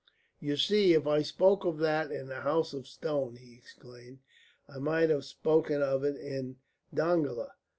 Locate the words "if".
0.95-1.05